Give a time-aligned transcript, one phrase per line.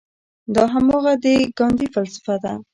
[0.55, 1.25] دا هماغه د
[1.57, 2.53] ګاندي فلسفه ده.